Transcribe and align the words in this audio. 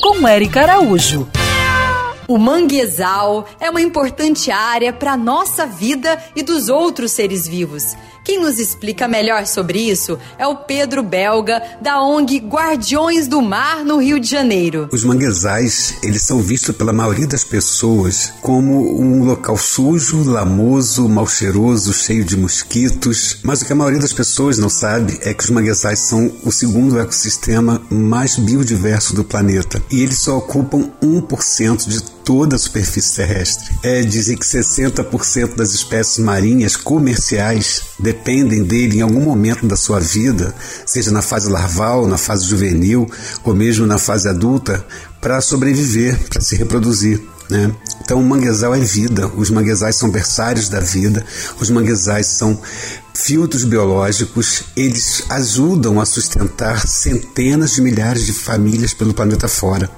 Com 0.00 0.26
Eric 0.26 0.58
Araújo. 0.58 1.28
O 2.30 2.38
manguezal 2.38 3.44
é 3.58 3.68
uma 3.68 3.80
importante 3.80 4.52
área 4.52 4.92
para 4.92 5.14
a 5.14 5.16
nossa 5.16 5.66
vida 5.66 6.16
e 6.36 6.44
dos 6.44 6.68
outros 6.68 7.10
seres 7.10 7.48
vivos. 7.48 7.96
Quem 8.22 8.40
nos 8.40 8.60
explica 8.60 9.08
melhor 9.08 9.46
sobre 9.48 9.80
isso 9.80 10.16
é 10.38 10.46
o 10.46 10.54
Pedro 10.54 11.02
Belga, 11.02 11.60
da 11.80 12.00
ONG 12.00 12.38
Guardiões 12.38 13.26
do 13.26 13.42
Mar, 13.42 13.84
no 13.84 13.96
Rio 13.98 14.20
de 14.20 14.28
Janeiro. 14.28 14.88
Os 14.92 15.02
manguezais, 15.02 15.96
eles 16.04 16.22
são 16.22 16.40
vistos 16.40 16.76
pela 16.76 16.92
maioria 16.92 17.26
das 17.26 17.42
pessoas 17.42 18.32
como 18.40 19.00
um 19.00 19.24
local 19.24 19.56
sujo, 19.56 20.22
lamoso, 20.22 21.08
mal 21.08 21.26
cheiroso, 21.26 21.92
cheio 21.92 22.24
de 22.24 22.36
mosquitos. 22.36 23.38
Mas 23.42 23.62
o 23.62 23.66
que 23.66 23.72
a 23.72 23.76
maioria 23.76 23.98
das 23.98 24.12
pessoas 24.12 24.56
não 24.56 24.68
sabe 24.68 25.18
é 25.22 25.34
que 25.34 25.42
os 25.42 25.50
manguezais 25.50 25.98
são 25.98 26.30
o 26.44 26.52
segundo 26.52 27.00
ecossistema 27.00 27.82
mais 27.90 28.36
biodiverso 28.36 29.16
do 29.16 29.24
planeta. 29.24 29.82
E 29.90 30.00
eles 30.00 30.20
só 30.20 30.38
ocupam 30.38 30.92
1% 31.02 31.88
de 31.88 32.19
toda 32.30 32.54
a 32.54 32.58
superfície 32.60 33.16
terrestre. 33.16 33.76
É, 33.82 34.02
dizem 34.02 34.36
que 34.36 34.46
60% 34.46 35.56
das 35.56 35.74
espécies 35.74 36.18
marinhas 36.18 36.76
comerciais 36.76 37.82
dependem 37.98 38.62
dele 38.62 38.98
em 38.98 39.00
algum 39.00 39.20
momento 39.20 39.66
da 39.66 39.74
sua 39.74 39.98
vida, 39.98 40.54
seja 40.86 41.10
na 41.10 41.22
fase 41.22 41.50
larval, 41.50 42.06
na 42.06 42.16
fase 42.16 42.46
juvenil 42.46 43.10
ou 43.42 43.52
mesmo 43.52 43.84
na 43.84 43.98
fase 43.98 44.28
adulta, 44.28 44.86
para 45.20 45.40
sobreviver, 45.40 46.16
para 46.28 46.40
se 46.40 46.54
reproduzir. 46.54 47.20
Né? 47.50 47.74
Então, 48.00 48.20
o 48.20 48.24
manguezal 48.24 48.76
é 48.76 48.78
vida, 48.78 49.26
os 49.26 49.50
manguezais 49.50 49.96
são 49.96 50.08
berçários 50.08 50.68
da 50.68 50.78
vida, 50.78 51.26
os 51.58 51.68
manguezais 51.68 52.26
são 52.26 52.56
filtros 53.22 53.64
biológicos, 53.64 54.64
eles 54.76 55.22
ajudam 55.28 56.00
a 56.00 56.06
sustentar 56.06 56.86
centenas 56.86 57.74
de 57.74 57.82
milhares 57.82 58.24
de 58.24 58.32
famílias 58.32 58.94
pelo 58.94 59.14
planeta 59.14 59.46
fora. 59.48 59.90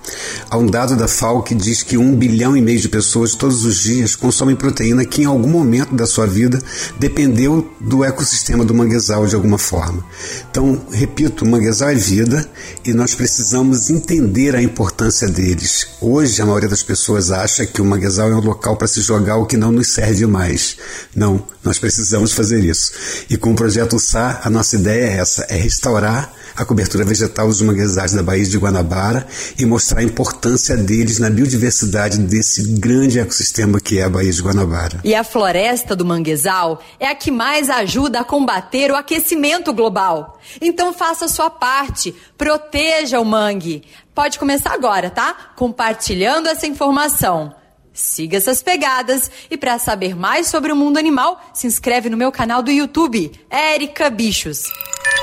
Há 0.51 0.57
um 0.57 0.67
dado 0.67 0.97
da 0.97 1.07
FAO 1.07 1.43
que 1.43 1.55
diz 1.55 1.83
que 1.83 1.97
um 1.97 2.15
bilhão 2.15 2.57
e 2.57 2.61
meio 2.61 2.81
de 2.81 2.89
pessoas 2.89 3.35
todos 3.35 3.65
os 3.65 3.79
dias 3.79 4.17
consomem 4.17 4.57
proteína 4.57 5.05
que 5.05 5.23
em 5.23 5.27
algum 5.27 5.49
momento 5.49 5.95
da 5.95 6.07
sua 6.07 6.27
vida 6.27 6.61
dependeu 6.99 7.71
do 7.81 8.05
ecossistema 8.05 8.65
do 8.65 8.75
manguezal 8.75 9.27
de 9.27 9.35
alguma 9.35 9.59
forma. 9.59 10.05
Então, 10.51 10.85
repito, 10.91 11.45
o 11.45 11.49
manguezal 11.49 11.91
é 11.91 11.95
vida 11.95 12.49
e 12.85 12.93
nós 12.93 13.15
precisamos 13.15 13.89
entender 13.91 14.55
a 14.55 14.63
importância 14.63 15.29
deles. 15.29 15.87
Hoje, 16.01 16.43
a 16.43 16.47
maioria 16.47 16.69
das 16.69 16.83
pessoas 16.83 17.31
acha 17.31 17.67
que 17.67 17.81
o 17.81 17.85
manguezal 17.85 18.31
é 18.31 18.35
um 18.35 18.41
local 18.41 18.77
para 18.77 18.89
se 18.89 19.01
jogar 19.01 19.37
o 19.37 19.47
que 19.47 19.57
não 19.57 19.71
nos 19.71 19.89
serve 19.89 20.27
mais. 20.27 20.77
Não, 21.15 21.45
nós 21.65 21.79
precisamos 21.79 22.33
fazer 22.33 22.65
isso. 22.65 22.93
E 23.29 23.37
com 23.37 23.53
o 23.53 23.57
projeto 23.57 23.99
SA, 23.99 24.41
a 24.43 24.51
nossa 24.51 24.77
ideia 24.77 25.05
é 25.05 25.17
essa: 25.19 25.47
é 25.49 25.57
restaurar 25.57 26.33
a 26.57 26.65
cobertura 26.65 27.05
vegetal 27.05 27.49
dos 27.49 27.63
manguezais 27.63 28.13
da 28.13 28.23
Baía 28.23 28.45
de 28.45 28.59
Guanabara 28.59 29.27
e 29.59 29.65
mostrar 29.65 30.01
a 30.01 30.05
importância 30.05 30.77
deles 30.77 31.19
na 31.19 31.31
biodiversidade 31.31 32.19
desse 32.19 32.63
grande 32.79 33.19
ecossistema 33.19 33.81
que 33.81 33.99
é 33.99 34.05
a 34.05 34.11
Baía 34.11 34.33
de 34.33 34.43
Guanabara. 34.43 35.01
E 35.05 35.15
a 35.15 35.25
floresta 35.25 35.97
do 35.97 36.05
manguezal 36.05 36.81
é 37.01 37.09
a 37.09 37.15
que 37.15 37.31
mais 37.31 37.71
ajuda 37.71 38.21
a 38.21 38.25
combater 38.25 38.91
o 38.91 38.97
aquecimento 38.97 39.73
global. 39.73 40.39
Então 40.61 40.93
faça 40.93 41.29
sua 41.29 41.51
parte, 41.51 42.15
proteja 42.37 43.21
o 43.21 43.25
mangue. 43.25 43.83
Pode 44.15 44.39
começar 44.39 44.73
agora, 44.73 45.09
tá? 45.09 45.35
Compartilhando 45.57 46.49
essa 46.49 46.67
informação. 46.67 47.55
Siga 47.93 48.39
essas 48.39 48.63
pegadas 48.63 49.31
e 49.51 49.57
para 49.57 49.79
saber 49.79 50.17
mais 50.17 50.47
sobre 50.47 50.73
o 50.73 50.77
mundo 50.77 50.99
animal, 50.99 51.41
se 51.53 51.67
inscreve 51.67 52.09
no 52.09 52.17
meu 52.17 52.33
canal 52.33 52.63
do 52.63 52.71
YouTube, 52.71 53.31
Érica 53.51 54.09
Bichos. 54.09 54.65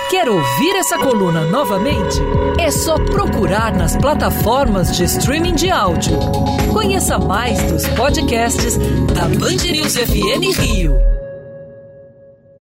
Quer 0.10 0.28
ouvir 0.28 0.76
essa 0.76 0.98
coluna 0.98 1.46
novamente? 1.46 2.18
É 2.60 2.72
só 2.72 2.96
procurar 2.96 3.76
nas 3.76 3.96
plataformas 3.96 4.96
de 4.96 5.04
streaming 5.04 5.56
de 5.56 5.70
áudio. 5.70 6.18
Conheça 6.74 7.18
mais 7.18 7.62
dos 7.72 7.88
podcasts 7.90 8.78
da 9.14 9.28
Band 9.28 9.72
News 9.72 9.96
FM 9.96 10.60
Rio. 10.60 11.19